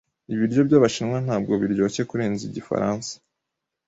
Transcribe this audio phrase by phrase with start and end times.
[0.33, 3.11] Ibiryo byabashinwa ntabwo biryoshye kurenza igifaransa.